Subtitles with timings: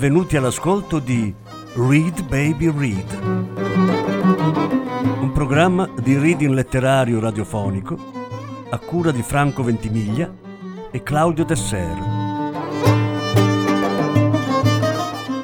[0.00, 1.34] benvenuti all'ascolto di
[1.74, 3.18] Read Baby Read,
[5.20, 7.98] un programma di reading letterario radiofonico
[8.70, 10.34] a cura di Franco Ventimiglia
[10.90, 11.98] e Claudio Tesser.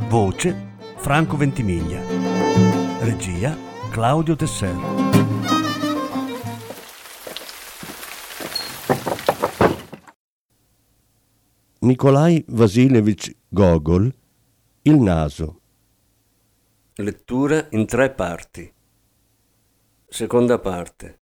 [0.08, 2.00] Voce Franco Ventimiglia.
[3.00, 3.54] Regia
[3.90, 4.74] Claudio Tesser.
[11.80, 14.10] Nikolai Vasilevich Gogol
[14.88, 15.62] Il naso
[16.98, 18.72] Lettura in tre parti.
[20.06, 21.22] Seconda parte.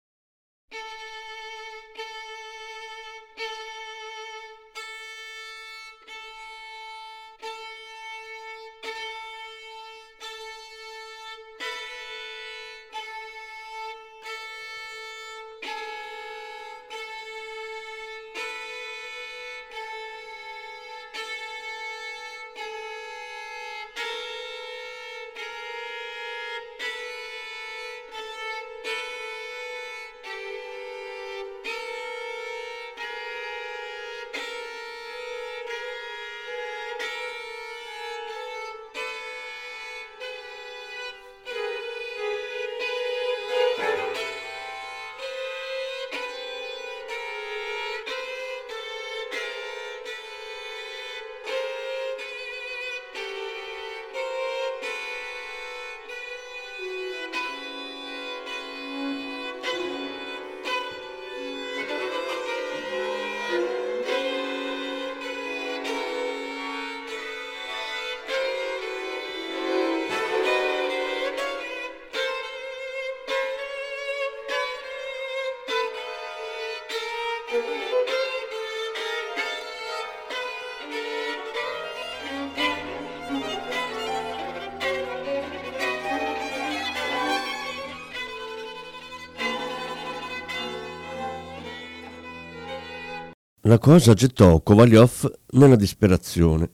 [93.76, 96.70] La cosa gettò Kovalyov nella disperazione.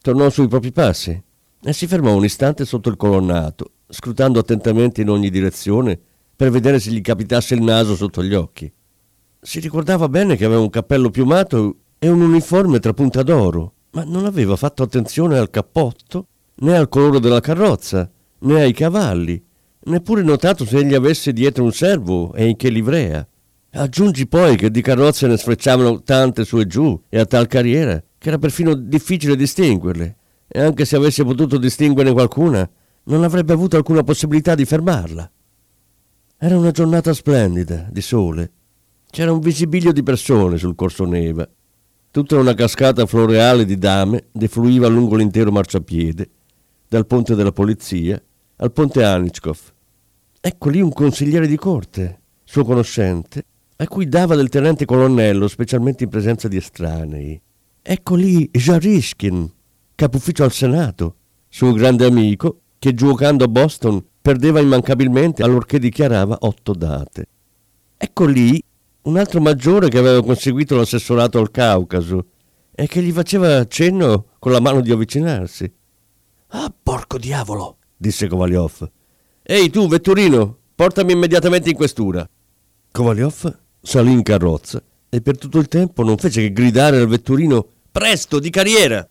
[0.00, 1.20] Tornò sui propri passi
[1.60, 5.98] e si fermò un istante sotto il colonnato, scrutando attentamente in ogni direzione
[6.36, 8.72] per vedere se gli capitasse il naso sotto gli occhi.
[9.40, 14.24] Si ricordava bene che aveva un cappello piumato e un uniforme trapunta d'oro, ma non
[14.24, 16.28] aveva fatto attenzione al cappotto,
[16.58, 18.08] né al colore della carrozza,
[18.42, 19.44] né ai cavalli,
[19.80, 23.26] neppure notato se egli avesse dietro un servo e in che livrea.
[23.70, 28.02] Aggiungi poi che di carrozze ne sfrecciavano tante su e giù e a tal carriera
[28.16, 30.16] che era perfino difficile distinguerle,
[30.48, 32.68] e anche se avesse potuto distinguerne qualcuna,
[33.04, 35.30] non avrebbe avuto alcuna possibilità di fermarla.
[36.38, 38.50] Era una giornata splendida, di sole.
[39.10, 41.48] C'era un visibilio di persone sul corso Neva.
[42.10, 46.30] Tutta una cascata floreale di dame defluiva lungo l'intero marciapiede,
[46.88, 48.20] dal ponte della polizia
[48.56, 49.58] al ponte Anichkov.
[50.40, 53.44] Ecco lì un consigliere di corte, suo conoscente,
[53.80, 57.40] a cui dava del tenente colonnello, specialmente in presenza di estranei.
[57.80, 59.52] Ecco lì Jarishkin,
[59.94, 61.14] capo ufficio al Senato,
[61.48, 67.28] suo grande amico, che giocando a Boston perdeva immancabilmente allorché dichiarava otto date.
[67.96, 68.60] Ecco lì
[69.02, 72.26] un altro maggiore che aveva conseguito l'assessorato al Caucaso
[72.74, 75.72] e che gli faceva cenno con la mano di avvicinarsi.
[76.48, 78.90] Ah, porco diavolo, disse Kovalyov.
[79.42, 82.28] Ehi tu, vetturino, portami immediatamente in questura.
[82.90, 87.66] Kovalyov salì in carrozza e per tutto il tempo non fece che gridare al vetturino
[87.90, 89.08] Presto, di carriera!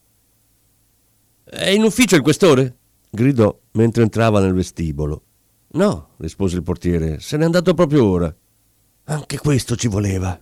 [1.44, 2.76] È in ufficio il questore?
[3.10, 5.24] gridò mentre entrava nel vestibolo.
[5.70, 8.34] No, rispose il portiere, se n'è andato proprio ora.
[9.06, 10.40] Anche questo ci voleva.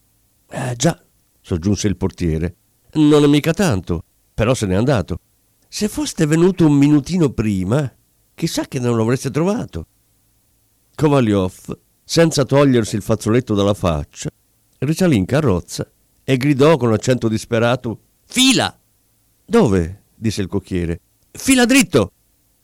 [0.50, 1.02] Eh già,
[1.40, 2.56] soggiunse il portiere.
[2.96, 4.04] Non è mica tanto,
[4.34, 5.18] però se n'è andato.
[5.70, 7.90] Se foste venuto un minutino prima,
[8.34, 9.88] chissà che non lo avreste trovato.
[10.94, 14.30] Kovalyov senza togliersi il fazzoletto dalla faccia,
[14.80, 15.90] risalì in carrozza
[16.24, 18.80] e gridò con accento disperato Fila!
[19.44, 20.04] Dove?
[20.16, 21.00] disse il cocchiere.
[21.32, 22.12] Fila dritto!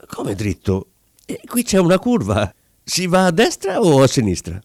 [0.07, 0.87] Come dritto?
[1.25, 2.53] E qui c'è una curva.
[2.83, 4.59] Si va a destra o a sinistra?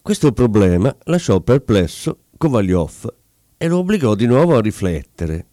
[0.00, 3.14] Questo problema lasciò perplesso Kovalyov
[3.56, 5.46] e lo obbligò di nuovo a riflettere.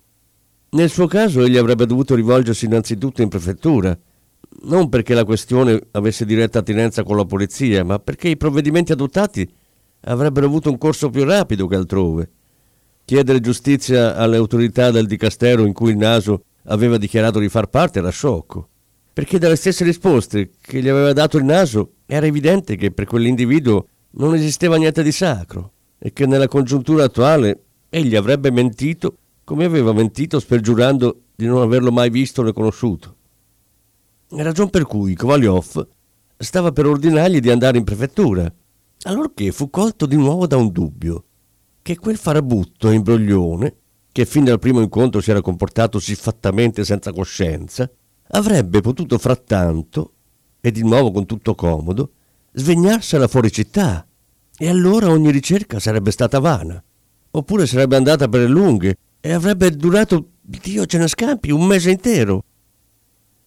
[0.71, 3.97] Nel suo caso egli avrebbe dovuto rivolgersi innanzitutto in prefettura,
[4.63, 9.49] non perché la questione avesse diretta attinenza con la polizia, ma perché i provvedimenti adottati
[10.01, 12.29] avrebbero avuto un corso più rapido che altrove.
[13.05, 17.99] Chiedere giustizia alle autorità del dicastero in cui il naso aveva dichiarato di far parte
[17.99, 18.69] era sciocco,
[19.13, 23.87] perché dalle stesse risposte che gli aveva dato il naso era evidente che per quell'individuo
[24.11, 29.93] non esisteva niente di sacro e che nella congiuntura attuale egli avrebbe mentito come aveva
[29.93, 33.15] mentito spergiurando di non averlo mai visto né conosciuto.
[34.31, 35.87] Ragion per cui Kovalyov
[36.37, 38.51] stava per ordinargli di andare in prefettura,
[39.03, 41.23] allorché fu colto di nuovo da un dubbio,
[41.81, 43.75] che quel farabutto e imbroglione,
[44.11, 47.89] che fin dal primo incontro si era comportato siffattamente senza coscienza,
[48.27, 50.13] avrebbe potuto frattanto,
[50.61, 52.11] e di nuovo con tutto comodo,
[52.53, 54.05] svegnarsela fuori città,
[54.55, 56.81] e allora ogni ricerca sarebbe stata vana,
[57.31, 61.89] oppure sarebbe andata per le lunghe e avrebbe durato, Dio ce ne scampi, un mese
[61.89, 62.43] intero.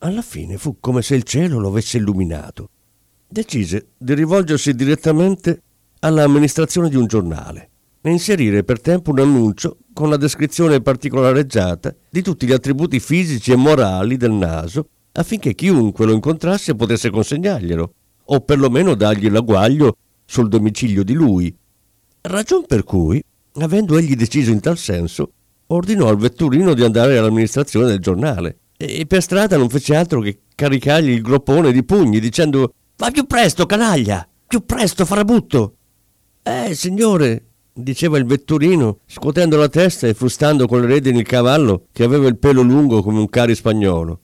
[0.04, 2.70] Alla fine fu come se il cielo lo avesse illuminato.
[3.28, 5.62] Decise di rivolgersi direttamente
[6.00, 7.70] all'amministrazione di un giornale
[8.00, 13.52] e inserire per tempo un annuncio con la descrizione particolareggiata di tutti gli attributi fisici
[13.52, 17.94] e morali del naso affinché chiunque lo incontrasse potesse consegnarglielo
[18.24, 21.54] o perlomeno dargli l'agguaglio sul domicilio di lui.
[22.22, 23.22] Ragion per cui,
[23.52, 25.30] avendo egli deciso in tal senso,
[25.68, 28.56] ordinò al vetturino di andare all'amministrazione del giornale
[28.86, 33.26] e per strada non fece altro che caricargli il groppone di pugni dicendo Va più
[33.26, 34.26] presto, canaglia!
[34.46, 35.76] Più presto, farabutto!
[36.42, 41.86] Eh, signore, diceva il vetturino, scuotendo la testa e frustando con le redini il cavallo
[41.92, 44.20] che aveva il pelo lungo come un cari spagnolo.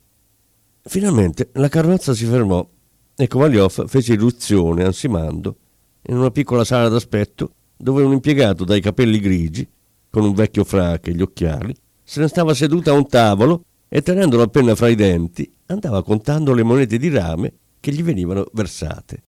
[0.83, 2.67] Finalmente la carrozza si fermò
[3.15, 5.55] e Kovalyov fece irruzione ansimando
[6.03, 9.67] in una piccola sala d'aspetto dove un impiegato dai capelli grigi,
[10.09, 14.01] con un vecchio frac e gli occhiali, se ne stava seduto a un tavolo e
[14.01, 18.45] tenendo la penna fra i denti andava contando le monete di rame che gli venivano
[18.53, 19.23] versate.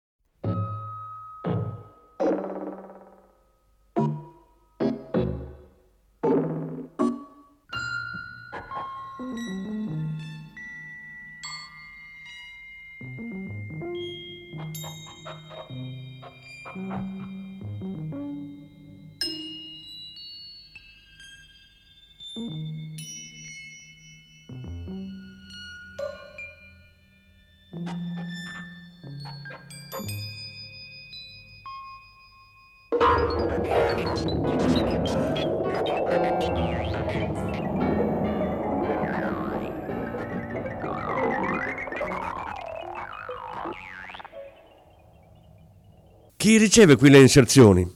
[46.42, 47.88] Chi riceve qui le inserzioni?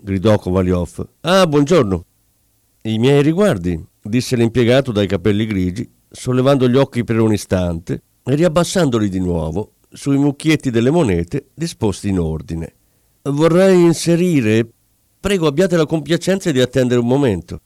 [0.00, 1.08] gridò Kovalyov.
[1.22, 2.04] Ah, buongiorno.
[2.82, 8.34] I miei riguardi, disse l'impiegato dai capelli grigi, sollevando gli occhi per un istante e
[8.36, 12.72] riabbassandoli di nuovo sui mucchietti delle monete disposti in ordine.
[13.22, 14.64] Vorrei inserire.
[15.18, 17.62] Prego, abbiate la compiacenza di attendere un momento,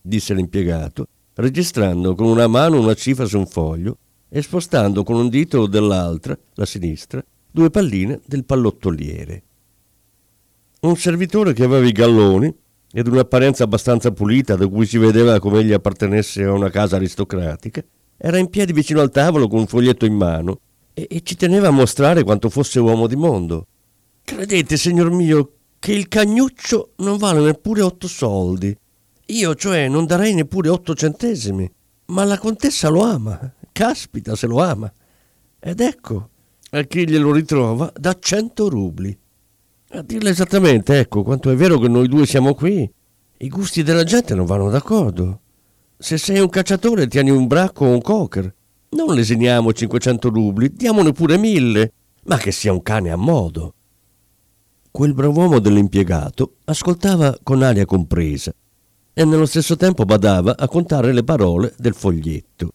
[0.00, 3.98] disse l'impiegato, registrando con una mano una cifra su un foglio
[4.30, 9.42] e spostando con un dito dell'altra, la sinistra, due palline del pallottoliere.
[10.84, 12.54] Un servitore che aveva i galloni
[12.92, 17.82] ed un'apparenza abbastanza pulita da cui si vedeva come egli appartenesse a una casa aristocratica,
[18.18, 20.60] era in piedi vicino al tavolo con un foglietto in mano
[20.92, 23.66] e, e ci teneva a mostrare quanto fosse uomo di mondo.
[24.24, 28.76] Credete, signor mio, che il cagnuccio non vale neppure otto soldi.
[29.28, 31.66] Io, cioè, non darei neppure otto centesimi.
[32.08, 33.54] Ma la contessa lo ama.
[33.72, 34.92] Caspita se lo ama.
[35.58, 36.28] Ed ecco,
[36.72, 39.18] a chi glielo ritrova da cento rubli.
[39.96, 42.90] A dirle esattamente, ecco, quanto è vero che noi due siamo qui,
[43.38, 45.40] i gusti della gente non vanno d'accordo.
[45.96, 48.52] Se sei un cacciatore tieni un bracco o un cocker.
[48.88, 51.92] Non lesiniamo 500 rubli, diamone pure mille,
[52.24, 53.74] ma che sia un cane a modo.
[54.90, 58.52] Quel brav'uomo dell'impiegato ascoltava con aria compresa
[59.12, 62.72] e nello stesso tempo badava a contare le parole del foglietto.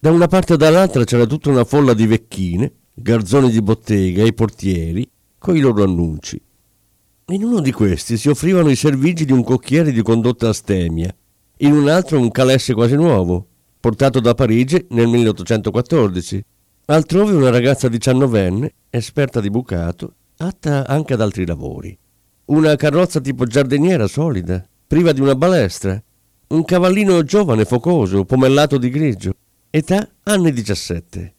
[0.00, 4.32] Da una parte e dall'altra c'era tutta una folla di vecchine, garzoni di bottega e
[4.32, 5.06] portieri,
[5.36, 6.40] coi loro annunci.
[7.28, 11.10] In uno di questi si offrivano i servigi di un cocchiere di condotta astemia,
[11.58, 13.46] in un altro un calesse quasi nuovo,
[13.80, 16.44] portato da Parigi nel 1814.
[16.84, 21.96] Altrove una ragazza diciannovenne, esperta di bucato, atta anche ad altri lavori.
[22.46, 25.98] Una carrozza tipo giardiniera solida, priva di una balestra.
[26.48, 29.32] Un cavallino giovane, focoso, pomellato di grigio.
[29.70, 31.34] Età anni 17.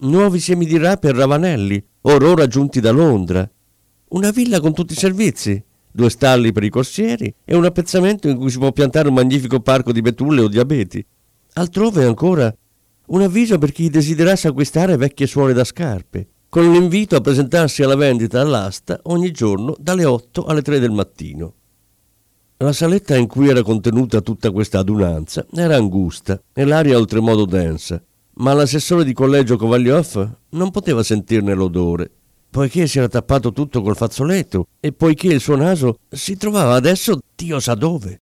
[0.00, 3.50] Nuovi semi di rape e ravanelli, or ora giunti da Londra,
[4.12, 8.36] una villa con tutti i servizi, due stalli per i corsieri e un appezzamento in
[8.36, 11.04] cui si può piantare un magnifico parco di betulle o di abeti.
[11.54, 12.54] Altrove ancora
[13.06, 17.96] un avviso per chi desiderasse acquistare vecchie suole da scarpe, con l'invito a presentarsi alla
[17.96, 21.54] vendita all'asta ogni giorno dalle 8 alle 3 del mattino.
[22.58, 28.02] La saletta in cui era contenuta tutta questa adunanza era angusta e l'aria oltremodo densa,
[28.34, 32.10] ma l'assessore di collegio Kovalyov non poteva sentirne l'odore
[32.52, 37.18] poiché si era tappato tutto col fazzoletto e poiché il suo naso si trovava adesso
[37.34, 38.18] Dio sa dove.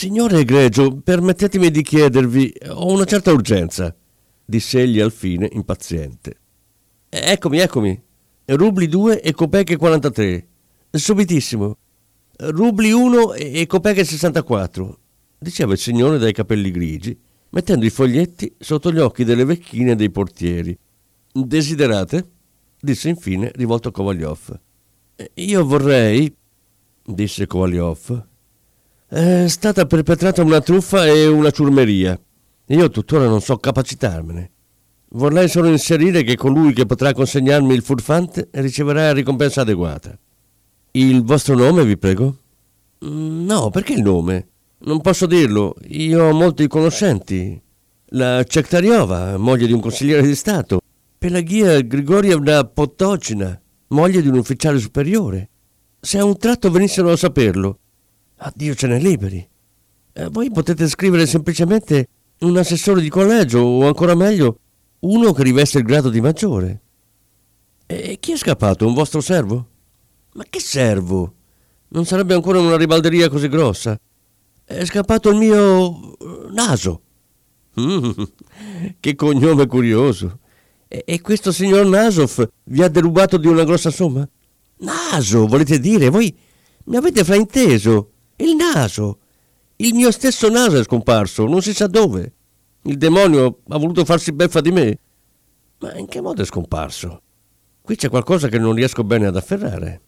[0.00, 3.94] Signore egregio, permettetemi di chiedervi, ho una certa urgenza,
[4.42, 6.38] disse egli al fine, impaziente.
[7.06, 8.02] Eccomi, eccomi.
[8.46, 10.48] Rubli 2 e copeche 43.
[10.90, 11.76] Subitissimo.
[12.38, 14.98] Rubli 1 e copeche 64,
[15.38, 19.96] diceva il signore dai capelli grigi, mettendo i foglietti sotto gli occhi delle vecchine e
[19.96, 20.78] dei portieri.
[21.30, 22.30] Desiderate?
[22.80, 24.60] disse infine rivolto a Kovalyov.
[25.34, 26.34] Io vorrei,
[27.04, 28.28] disse Kovalyov,
[29.12, 32.16] è stata perpetrata una truffa e una ciurmeria.
[32.66, 34.50] Io tuttora non so capacitarmene.
[35.08, 40.16] Vorrei solo inserire che colui che potrà consegnarmi il furfante riceverà ricompensa adeguata.
[40.92, 42.36] Il vostro nome, vi prego?
[43.04, 44.46] Mm, no, perché il nome?
[44.82, 45.74] Non posso dirlo.
[45.88, 47.60] Io ho molti conoscenti.
[48.10, 50.78] La Cektariova, moglie di un consigliere di Stato.
[51.18, 55.48] Pelagia Grigorievna Potocina, moglie di un ufficiale superiore.
[55.98, 57.79] Se a un tratto venissero a saperlo,
[58.40, 59.48] addio ce ne liberi.
[60.12, 62.08] Eh, voi potete scrivere semplicemente
[62.40, 64.58] un assessore di collegio o ancora meglio
[65.00, 66.80] uno che riveste il grado di maggiore.
[67.86, 68.86] E chi è scappato?
[68.86, 69.66] Un vostro servo?
[70.34, 71.34] Ma che servo?
[71.88, 73.98] Non sarebbe ancora una ribalderia così grossa.
[74.64, 77.02] È scappato il mio eh, naso.
[77.80, 78.10] Mm,
[79.00, 80.38] che cognome curioso.
[80.86, 84.26] E, e questo signor Nasov vi ha derubato di una grossa somma?
[84.78, 86.08] Naso, volete dire?
[86.08, 86.34] Voi
[86.84, 88.09] mi avete frainteso.
[88.40, 89.18] Il naso.
[89.76, 92.32] Il mio stesso naso è scomparso, non si sa dove.
[92.82, 94.98] Il demonio ha voluto farsi beffa di me.
[95.80, 97.22] Ma in che modo è scomparso?
[97.82, 100.00] Qui c'è qualcosa che non riesco bene ad afferrare.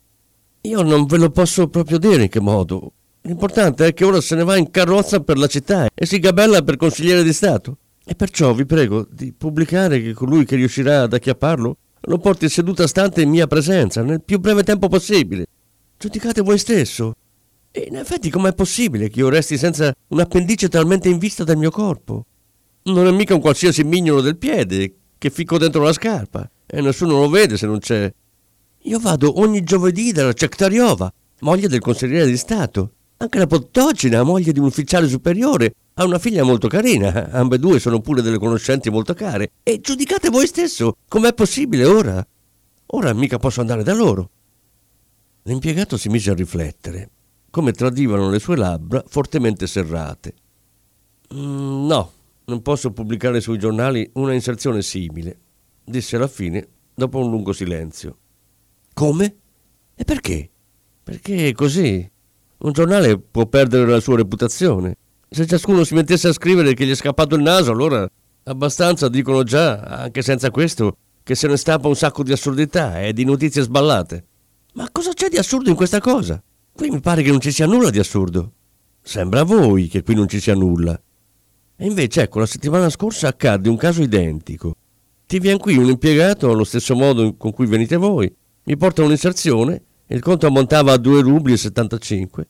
[0.63, 2.93] Io non ve lo posso proprio dire in che modo.
[3.23, 6.63] L'importante è che ora se ne va in carrozza per la città e si gabella
[6.63, 7.77] per consigliere di Stato.
[8.05, 12.87] E perciò vi prego di pubblicare che colui che riuscirà ad acchiapparlo lo porti seduta
[12.87, 15.47] stante in mia presenza nel più breve tempo possibile.
[15.99, 17.15] Giudicate voi stesso.
[17.75, 21.57] E in effetti com'è possibile che io resti senza un appendice talmente in vista del
[21.57, 22.27] mio corpo?
[22.83, 27.19] Non è mica un qualsiasi mignolo del piede che ficco dentro la scarpa e nessuno
[27.19, 28.13] lo vede se non c'è.
[28.83, 31.11] Io vado ogni giovedì dalla Cektariova,
[31.41, 32.93] moglie del consigliere di Stato.
[33.17, 38.01] Anche la Pottocina, moglie di un ufficiale superiore, ha una figlia molto carina, ambedue sono
[38.01, 39.53] pure delle conoscenti molto care.
[39.63, 42.27] E giudicate voi stesso, com'è possibile ora?
[42.87, 44.29] Ora mica posso andare da loro.
[45.45, 47.09] L'impiegato si mise a riflettere,
[47.53, 50.35] come tradivano le sue labbra fortemente serrate.
[51.35, 52.13] Mm, no,
[52.47, 55.39] non posso pubblicare sui giornali una inserzione simile,
[55.85, 58.17] disse alla fine dopo un lungo silenzio.
[58.95, 59.37] Come?
[59.95, 60.49] E perché?
[61.03, 62.11] Perché è così.
[62.59, 64.97] Un giornale può perdere la sua reputazione.
[65.29, 68.09] Se ciascuno si mettesse a scrivere che gli è scappato il naso, allora
[68.45, 73.13] abbastanza dicono già, anche senza questo, che se ne stampa un sacco di assurdità e
[73.13, 74.25] di notizie sballate.
[74.73, 76.43] Ma cosa c'è di assurdo in questa cosa?
[76.73, 78.53] Qui mi pare che non ci sia nulla di assurdo.
[79.01, 81.01] Sembra a voi che qui non ci sia nulla.
[81.77, 84.75] E invece, ecco, la settimana scorsa accadde un caso identico.
[85.27, 89.83] Ti viene qui un impiegato allo stesso modo con cui venite voi, mi porta un'inserzione
[90.13, 92.49] il conto ammontava a 2 rubli e 75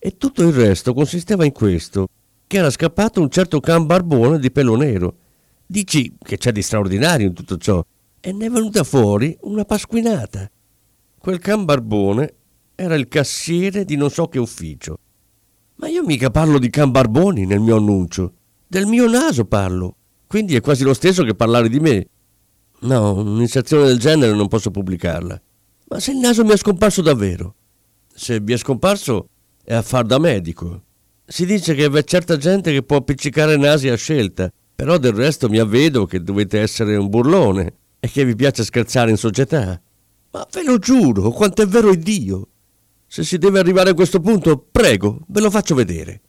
[0.00, 2.08] e tutto il resto consisteva in questo,
[2.46, 5.16] che era scappato un certo can barbone di pelo nero.
[5.64, 7.84] Dici che c'è di straordinario in tutto ciò
[8.18, 10.50] e ne è venuta fuori una pasquinata.
[11.16, 12.34] Quel can barbone
[12.74, 14.98] era il cassiere di non so che ufficio.
[15.76, 18.32] Ma io mica parlo di can barboni nel mio annuncio.
[18.66, 22.06] Del mio naso parlo, quindi è quasi lo stesso che parlare di me.
[22.80, 25.40] No, un'inserzione del genere non posso pubblicarla.
[25.88, 27.54] Ma se il naso mi è scomparso davvero?
[28.12, 29.28] Se vi è scomparso
[29.62, 30.82] è a far da medico.
[31.26, 35.48] Si dice che c'è certa gente che può appiccicare nasi a scelta, però del resto
[35.48, 39.80] mi avvedo che dovete essere un burlone e che vi piace scherzare in società.
[40.32, 42.48] Ma ve lo giuro, quanto è vero Dio!
[43.14, 46.20] Se si deve arrivare a questo punto, prego, ve lo faccio vedere.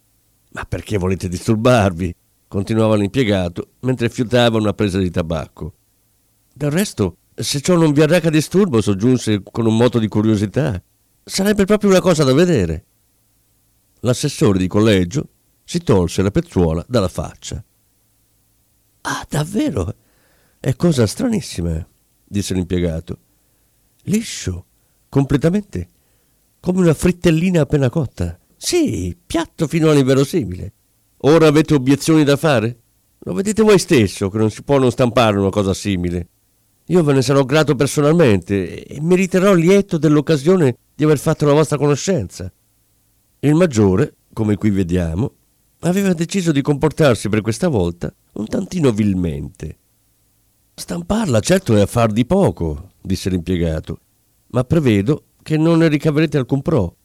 [0.52, 2.16] Ma perché volete disturbarvi?
[2.48, 5.74] continuava l'impiegato mentre fiutava una presa di tabacco.
[6.54, 10.80] Del resto, se ciò non vi arreca disturbo, soggiunse con un moto di curiosità,
[11.24, 12.86] sarebbe proprio una cosa da vedere.
[14.02, 15.28] L'assessore di collegio
[15.64, 17.64] si tolse la pezzuola dalla faccia.
[19.02, 19.92] Ah, davvero?
[20.60, 21.84] È cosa stranissima,
[22.24, 23.18] disse l'impiegato.
[24.04, 24.66] Liscio,
[25.10, 25.90] completamente,
[26.66, 28.40] come una frittellina appena cotta.
[28.58, 30.74] Sì, piatto fino all'inverosimile.
[31.18, 32.80] Ora avete obiezioni da fare?
[33.20, 36.28] Lo vedete voi stesso che non si può non stampare una cosa simile.
[36.86, 41.78] Io ve ne sarò grato personalmente e meriterò lieto dell'occasione di aver fatto la vostra
[41.78, 42.52] conoscenza.
[43.42, 45.34] Il maggiore, come qui vediamo,
[45.82, 49.78] aveva deciso di comportarsi per questa volta un tantino vilmente.
[50.74, 54.00] Stamparla certo è affar di poco, disse l'impiegato,
[54.48, 56.96] ma prevedo che non ne ricaverete alcun pro.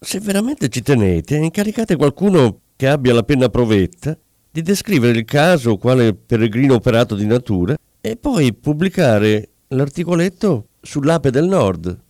[0.00, 4.18] Se veramente ci tenete, incaricate qualcuno che abbia la penna provetta
[4.50, 11.46] di descrivere il caso quale peregrino operato di natura e poi pubblicare l'articoletto sull'Ape del
[11.46, 12.02] Nord.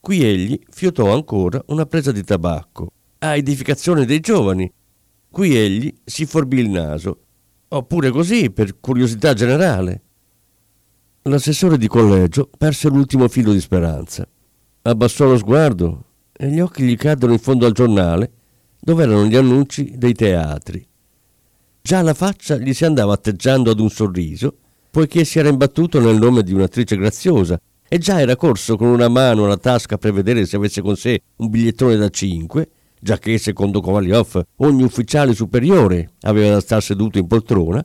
[0.00, 4.72] Qui egli fiutò ancora una presa di tabacco, a edificazione dei giovani.
[5.28, 7.24] Qui egli si forbì il naso,
[7.68, 10.02] oppure così, per curiosità generale.
[11.24, 14.26] L'assessore di collegio perse l'ultimo filo di speranza.
[14.88, 18.32] Abbassò lo sguardo e gli occhi gli caddero in fondo al giornale
[18.80, 20.86] dove erano gli annunci dei teatri.
[21.82, 24.56] Già la faccia gli si andava atteggiando ad un sorriso,
[24.90, 29.08] poiché si era imbattuto nel nome di un'attrice graziosa e già era corso con una
[29.08, 33.36] mano alla tasca per vedere se avesse con sé un bigliettone da cinque, già che
[33.36, 37.84] secondo Kovalyov ogni ufficiale superiore aveva da star seduto in poltrona,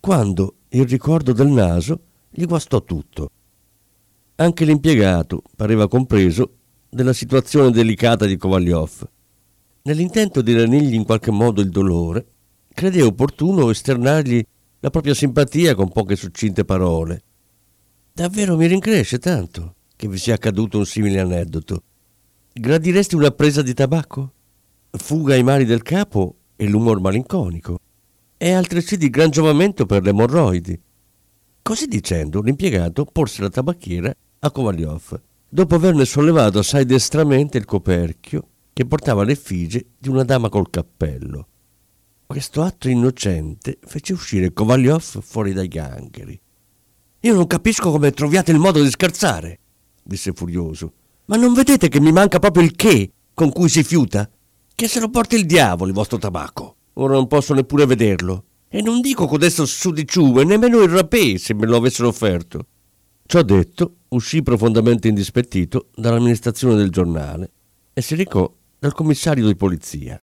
[0.00, 3.28] quando il ricordo del naso gli guastò tutto.
[4.36, 6.56] Anche l'impiegato pareva compreso
[6.88, 9.08] della situazione delicata di Kovalyov.
[9.82, 12.26] Nell'intento di ranirgli in qualche modo il dolore,
[12.72, 14.44] credeva opportuno esternargli
[14.80, 17.22] la propria simpatia con poche succinte parole.
[18.12, 21.82] Davvero mi rincresce tanto che vi sia accaduto un simile aneddoto.
[22.52, 24.32] Gradiresti una presa di tabacco?
[24.90, 27.78] Fuga ai mali del capo e l'umor malinconico.
[28.36, 30.80] E altresì di gran giovamento per le emorroidi.
[31.62, 38.48] Così dicendo, l'impiegato porse la tabacchiera a Kovalyov, dopo averne sollevato assai destramente il coperchio
[38.72, 41.46] che portava l'effigie di una dama col cappello.
[42.26, 46.40] Questo atto innocente fece uscire Kovalyov fuori dai gangheri.
[47.20, 49.60] Io non capisco come troviate il modo di scherzare,
[50.02, 50.92] disse furioso.
[51.26, 54.28] Ma non vedete che mi manca proprio il che con cui si fiuta?
[54.74, 56.76] Che se lo porti il diavolo il vostro tabacco.
[56.94, 58.44] Ora non posso neppure vederlo.
[58.74, 62.68] E non dico codesto sudiciume, nemmeno il rapè se me lo avessero offerto.
[63.26, 67.50] Ciò detto, uscì profondamente indispettito dall'amministrazione del giornale
[67.92, 70.18] e si recò dal commissario di polizia.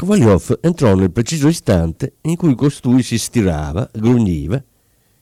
[0.00, 4.64] Kovalyov entrò nel preciso istante in cui costui si stirava, grugniva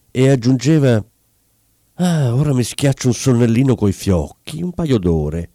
[0.08, 1.04] e aggiungeva
[1.94, 5.50] Ah, ora mi schiaccio un sonnellino coi fiocchi, un paio d'ore.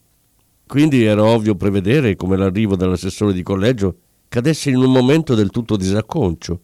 [0.68, 3.96] Quindi era ovvio prevedere come l'arrivo dell'assessore di collegio
[4.28, 6.60] cadesse in un momento del tutto disacconcio.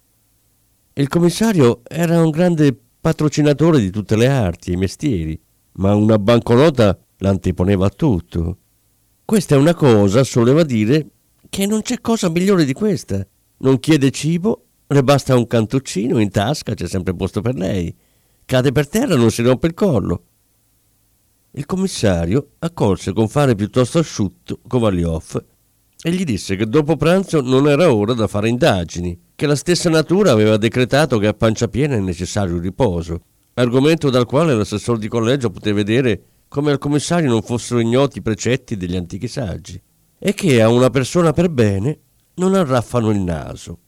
[0.96, 5.40] Il commissario era un grande patrocinatore di tutte le arti e i mestieri,
[5.76, 8.58] ma una banconota l'anteponeva a tutto.
[9.24, 11.10] Questa è una cosa, soleva dire,
[11.50, 13.26] che non c'è cosa migliore di questa.
[13.58, 17.94] Non chiede cibo, le basta un cantuccino in tasca, c'è sempre posto per lei.
[18.46, 20.24] Cade per terra, non si rompe il collo.
[21.52, 25.44] Il commissario accolse con fare piuttosto asciutto Kovalyov
[26.02, 29.90] e gli disse che dopo pranzo non era ora da fare indagini, che la stessa
[29.90, 33.22] natura aveva decretato che a pancia piena è necessario il riposo,
[33.56, 38.22] argomento dal quale l'assessore di collegio poté vedere come al commissario non fossero ignoti i
[38.22, 39.82] precetti degli antichi saggi
[40.20, 42.00] e che a una persona per bene
[42.36, 43.80] non arraffano il naso.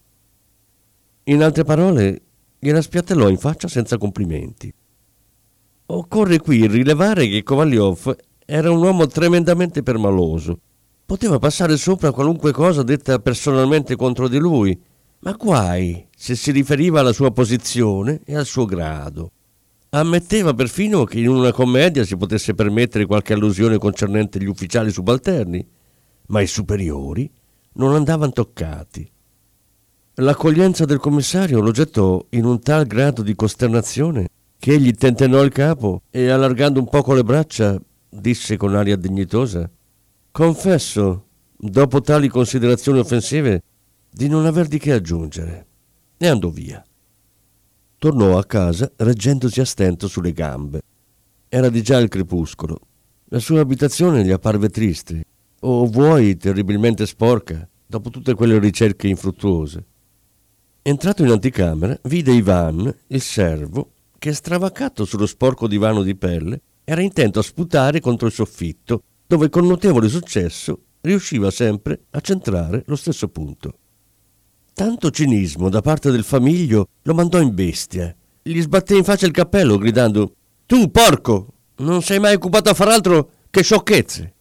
[1.25, 2.21] In altre parole,
[2.57, 4.73] gliela spiattellò in faccia senza complimenti.
[5.87, 8.15] Occorre qui rilevare che Kovalyov
[8.45, 10.59] era un uomo tremendamente permaloso.
[11.05, 14.79] Poteva passare sopra qualunque cosa detta personalmente contro di lui,
[15.19, 19.31] ma guai se si riferiva alla sua posizione e al suo grado.
[19.89, 25.67] Ammetteva perfino che in una commedia si potesse permettere qualche allusione concernente gli ufficiali subalterni,
[26.31, 27.29] ma i superiori
[27.73, 29.09] non andavano toccati.
[30.15, 35.51] L'accoglienza del commissario lo gettò in un tal grado di costernazione che egli tentennò il
[35.51, 39.69] capo e, allargando un poco le braccia, disse con aria dignitosa
[40.31, 41.25] Confesso,
[41.57, 43.63] dopo tali considerazioni offensive,
[44.09, 45.65] di non aver di che aggiungere.
[46.17, 46.83] E andò via.
[47.97, 50.81] Tornò a casa reggendosi a stento sulle gambe.
[51.49, 52.79] Era di già il crepuscolo.
[53.25, 55.25] La sua abitazione gli apparve triste
[55.63, 59.85] o vuoi terribilmente sporca dopo tutte quelle ricerche infruttuose.
[60.81, 67.01] Entrato in anticamera, vide Ivan, il servo, che stravaccato sullo sporco divano di pelle, era
[67.01, 72.95] intento a sputare contro il soffitto, dove con notevole successo riusciva sempre a centrare lo
[72.95, 73.77] stesso punto.
[74.73, 78.15] Tanto cinismo da parte del famiglio lo mandò in bestia.
[78.41, 82.87] Gli sbatté in faccia il cappello gridando Tu, porco, non sei mai occupato a far
[82.87, 84.33] altro che sciocchezze.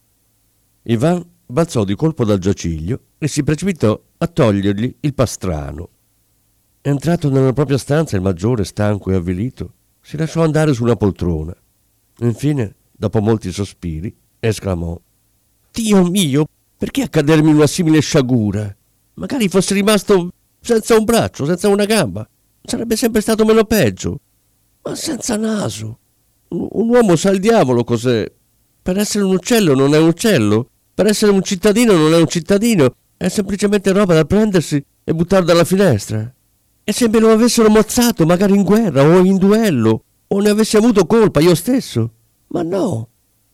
[0.83, 5.89] Ivan balzò di colpo dal giaciglio e si precipitò a togliergli il pastrano.
[6.81, 11.55] Entrato nella propria stanza, il maggiore, stanco e avvilito, si lasciò andare su una poltrona.
[12.19, 14.99] Infine, dopo molti sospiri, esclamò:
[15.71, 18.75] Dio mio, perché accadermi una simile sciagura?
[19.15, 22.27] Magari fossi rimasto senza un braccio, senza una gamba.
[22.63, 24.19] Sarebbe sempre stato meno peggio.
[24.81, 25.99] Ma senza naso.
[26.47, 28.31] Un uomo sa il diavolo cos'è.
[28.81, 30.70] Per essere un uccello non è un uccello.
[31.01, 32.93] Per essere un cittadino non è un cittadino.
[33.17, 36.31] È semplicemente roba da prendersi e buttare dalla finestra.
[36.83, 40.77] E se me lo avessero mozzato, magari in guerra o in duello, o ne avessi
[40.77, 42.11] avuto colpa io stesso.
[42.49, 43.09] Ma no,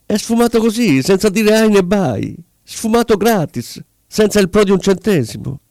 [0.05, 2.36] è sfumato così, senza dire ai né bai.
[2.63, 5.62] Sfumato gratis, senza il pro di un centesimo.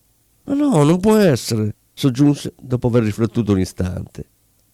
[0.45, 4.25] Ma no, non può essere, soggiunse dopo aver riflettuto un istante.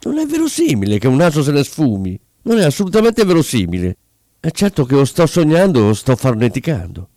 [0.03, 2.17] Non è verosimile che un naso se ne sfumi.
[2.43, 3.97] Non è assolutamente verosimile.
[4.45, 7.09] È certo che o sto sognando o sto farneticando.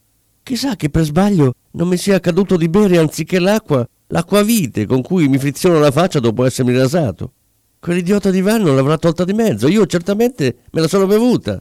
[0.43, 5.27] Chissà che per sbaglio non mi sia accaduto di bere anziché l'acqua l'acquavite con cui
[5.27, 7.31] mi friziono la faccia dopo essermi rasato.
[7.79, 11.59] Quell'idiota di Van non l'avrà tolta di mezzo, io certamente me la sono bevuta.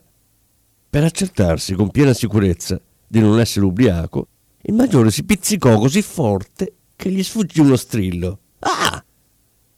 [0.91, 4.29] Per accertarsi con piena sicurezza di non essere ubriaco,
[4.61, 8.39] il maggiore si pizzicò così forte che gli sfuggì uno strillo.
[8.59, 9.03] Ah!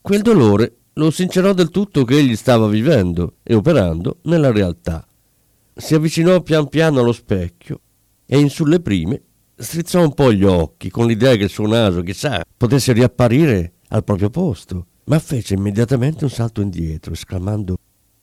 [0.01, 5.07] Quel dolore lo sincerò del tutto che egli stava vivendo e operando nella realtà.
[5.79, 7.81] Si avvicinò pian piano allo specchio
[8.25, 9.21] e in sulle prime
[9.55, 14.03] strizzò un po' gli occhi con l'idea che il suo naso, chissà, potesse riapparire al
[14.03, 17.77] proprio posto, ma fece immediatamente un salto indietro, esclamando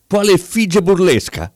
[0.08, 1.54] Quale effigie burlesca!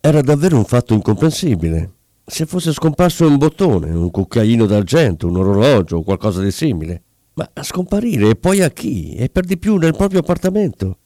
[0.00, 1.92] Era davvero un fatto incomprensibile.
[2.24, 7.02] Se fosse scomparso un bottone, un cucchiaino d'argento, un orologio o qualcosa di simile.
[7.34, 9.14] Ma a scomparire e poi a chi?
[9.14, 10.98] E per di più nel proprio appartamento.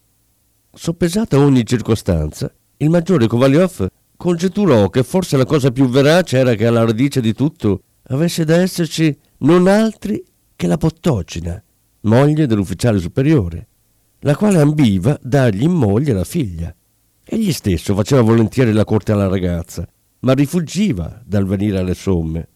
[0.72, 3.88] Soppesata ogni circostanza, il maggiore Kovalyov
[4.20, 8.56] congetturò che forse la cosa più verace era che alla radice di tutto avesse da
[8.56, 10.22] esserci non altri
[10.54, 11.62] che la Pottocina,
[12.02, 13.66] moglie dell'ufficiale superiore,
[14.18, 16.74] la quale ambiva dargli in moglie la figlia.
[17.24, 22.46] Egli stesso faceva volentieri la corte alla ragazza, ma rifuggiva dal venire alle somme.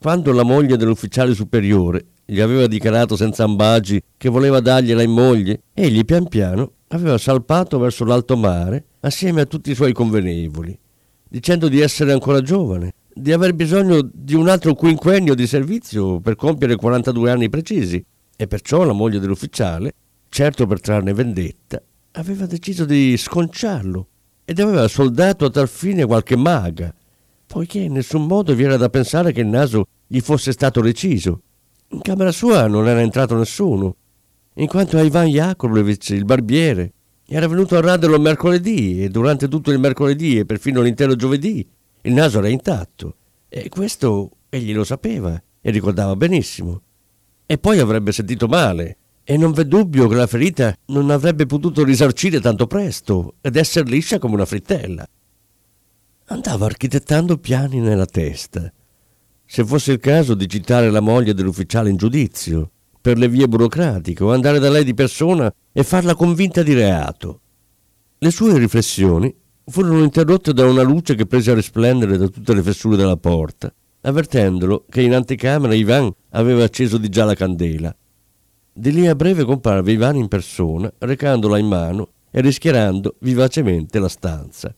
[0.00, 5.60] Quando la moglie dell'ufficiale superiore gli aveva dichiarato senza ambagi che voleva dargliela in moglie,
[5.72, 10.76] egli pian piano aveva salpato verso l'alto mare assieme a tutti i suoi convenevoli,
[11.28, 16.36] dicendo di essere ancora giovane di aver bisogno di un altro quinquennio di servizio per
[16.36, 18.04] compiere 42 anni precisi
[18.36, 19.94] e perciò la moglie dell'ufficiale,
[20.28, 24.06] certo per trarne vendetta, aveva deciso di sconciarlo
[24.44, 26.94] ed aveva soldato a tal fine qualche maga,
[27.46, 31.40] poiché in nessun modo vi era da pensare che il naso gli fosse stato reciso.
[31.88, 33.96] In camera sua non era entrato nessuno,
[34.56, 36.92] in quanto a Ivan Yakovlevich, il barbiere,
[37.26, 41.68] era venuto a raderlo mercoledì e durante tutto il mercoledì e perfino l'intero giovedì
[42.02, 43.16] il naso era intatto
[43.48, 46.82] e questo egli lo sapeva e ricordava benissimo.
[47.44, 51.82] E poi avrebbe sentito male e non v'è dubbio che la ferita non avrebbe potuto
[51.82, 55.04] risarcire tanto presto ed essere liscia come una frittella.
[56.26, 58.72] Andava architettando piani nella testa.
[59.44, 62.70] Se fosse il caso di citare la moglie dell'ufficiale in giudizio,
[63.06, 67.40] per le vie burocratiche, o andare da lei di persona e farla convinta di reato.
[68.18, 69.32] Le sue riflessioni
[69.64, 73.72] furono interrotte da una luce che prese a risplendere da tutte le fessure della porta,
[74.00, 77.94] avvertendolo che in anticamera Ivan aveva acceso di già la candela.
[78.72, 84.08] Di lì a breve comparve Ivan in persona, recandola in mano e rischiarando vivacemente la
[84.08, 84.74] stanza.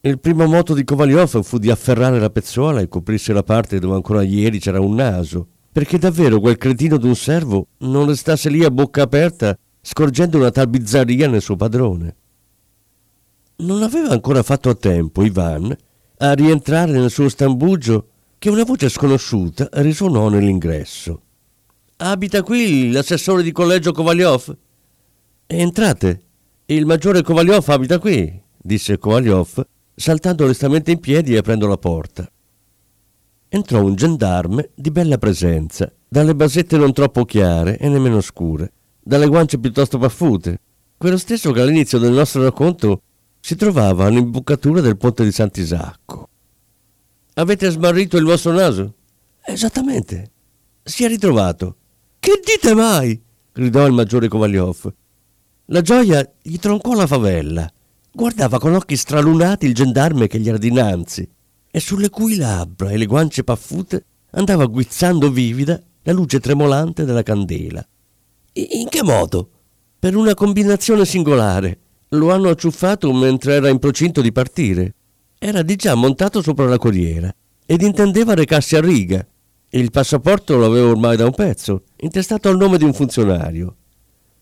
[0.00, 3.96] Il primo moto di Kovalyov fu di afferrare la pezzuola e coprirsi la parte dove
[3.96, 8.70] ancora ieri c'era un naso, perché davvero quel cretino d'un servo non restasse lì a
[8.70, 12.16] bocca aperta scorgendo una tal bizzarria nel suo padrone.
[13.58, 15.72] Non aveva ancora fatto a tempo Ivan
[16.16, 21.22] a rientrare nel suo stambugio che una voce sconosciuta risuonò nell'ingresso.
[21.98, 24.56] Abita qui l'assessore di collegio Kovalyov?
[25.46, 26.22] Entrate.
[26.66, 29.64] Il maggiore Kovalyov abita qui, disse Kovalyov,
[29.94, 32.28] saltando lestamente in piedi e aprendo la porta.
[33.50, 39.26] Entrò un gendarme di bella presenza, dalle basette non troppo chiare e nemmeno scure, dalle
[39.26, 40.60] guance piuttosto paffute,
[40.98, 43.00] quello stesso che all'inizio del nostro racconto
[43.40, 46.28] si trovava all'imboccatura del ponte di Sant'Isacco.
[47.34, 48.96] Avete smarrito il vostro naso?
[49.42, 50.30] Esattamente.
[50.82, 51.76] Si è ritrovato.
[52.18, 53.18] Che dite mai?
[53.50, 54.92] gridò il maggiore Kovalyov.
[55.66, 57.66] La gioia gli troncò la favella.
[58.12, 61.36] Guardava con occhi stralunati il gendarme che gli era dinanzi
[61.78, 67.22] e sulle cui labbra e le guance paffute andava guizzando vivida la luce tremolante della
[67.22, 67.86] candela.
[68.54, 69.50] In che modo?
[69.96, 71.78] Per una combinazione singolare.
[72.10, 74.94] Lo hanno acciuffato mentre era in procinto di partire.
[75.38, 77.32] Era di già montato sopra la corriera
[77.64, 79.24] ed intendeva recarsi a riga.
[79.68, 83.76] Il passaporto lo aveva ormai da un pezzo, intestato al nome di un funzionario.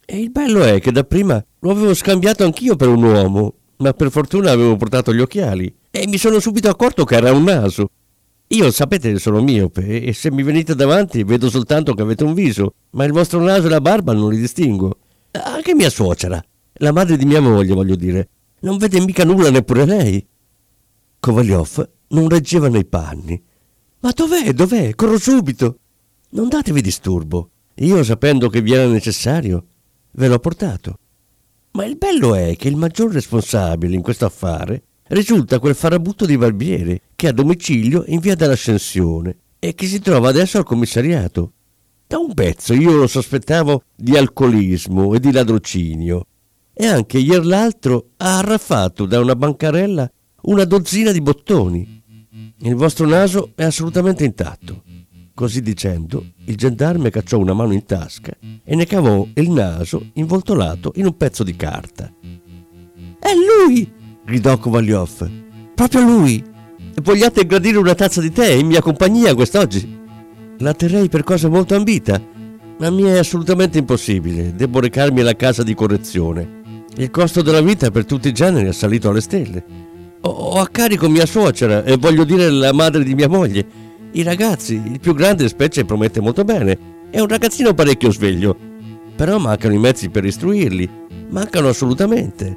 [0.07, 4.11] E il bello è che dapprima lo avevo scambiato anch'io per un uomo, ma per
[4.11, 7.88] fortuna avevo portato gli occhiali e mi sono subito accorto che era un naso.
[8.48, 12.74] Io sapete sono miope e se mi venite davanti vedo soltanto che avete un viso,
[12.90, 14.98] ma il vostro naso e la barba non li distingo.
[15.32, 16.42] Anche mia suocera,
[16.74, 18.28] la madre di mia moglie voglio dire,
[18.61, 20.24] non vede mica nulla neppure lei.
[21.18, 23.42] Kovalyov non reggeva nei panni.
[24.00, 24.52] Ma dov'è?
[24.52, 24.94] Dov'è?
[24.94, 25.78] Corro subito.
[26.30, 27.50] Non datevi disturbo.
[27.76, 29.64] Io, sapendo che vi era necessario,
[30.12, 30.98] ve l'ho portato.
[31.72, 36.37] Ma il bello è che il maggior responsabile in questo affare risulta quel farabutto di
[36.37, 41.53] barbiere che ha domicilio in via dell'Ascensione e che si trova adesso al commissariato.
[42.07, 46.27] Da un pezzo io lo sospettavo di alcolismo e di ladrocinio
[46.73, 50.11] e anche ieri l'altro ha arraffato da una bancarella
[50.42, 52.03] una dozzina di bottoni.
[52.59, 54.83] Il vostro naso è assolutamente intatto.
[55.35, 60.92] Così dicendo, il gendarme cacciò una mano in tasca e ne cavò il naso involtolato
[60.97, 62.12] in un pezzo di carta.
[63.19, 63.95] È lui!
[64.26, 65.30] Gridò Kovalyov.
[65.74, 66.44] Proprio lui!
[67.02, 69.98] Vogliate gradire una tazza di tè in mia compagnia quest'oggi?
[70.58, 72.20] La terrei per cosa molto ambita,
[72.78, 74.52] ma mi è assolutamente impossibile.
[74.54, 76.84] Devo recarmi alla casa di correzione.
[76.96, 79.64] Il costo della vita per tutti i generi è salito alle stelle.
[80.22, 83.86] Ho a carico mia suocera e voglio dire la madre di mia moglie
[84.16, 86.78] i ragazzi, il più grande specie promette molto bene,
[87.10, 88.56] è un ragazzino parecchio sveglio,
[89.14, 90.88] però mancano i mezzi per istruirli,
[91.28, 92.56] mancano assolutamente.